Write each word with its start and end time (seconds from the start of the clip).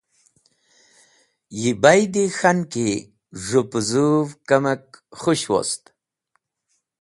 Yi 1.59 1.71
baydi 1.81 2.23
k̃han 2.37 2.59
ki 2.71 2.87
z̃hũ 3.45 3.67
pũzũv 3.69 4.27
kamek 4.47 4.85
khũsh 5.19 5.45
wost. 5.51 5.83